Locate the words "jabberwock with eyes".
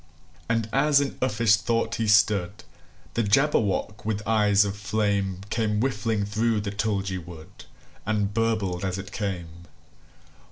3.21-4.65